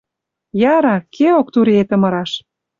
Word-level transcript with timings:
Яра, 0.73 0.95
кеок 1.13 1.47
туриэтӹм 1.53 2.01
ыраш. 2.07 2.31